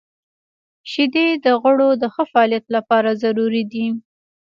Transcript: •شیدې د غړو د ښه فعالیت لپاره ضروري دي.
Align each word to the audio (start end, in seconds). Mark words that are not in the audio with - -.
•شیدې 0.91 1.27
د 1.45 1.45
غړو 1.61 1.89
د 2.01 2.03
ښه 2.13 2.23
فعالیت 2.31 2.65
لپاره 2.75 3.09
ضروري 3.23 3.63
دي. 3.71 3.85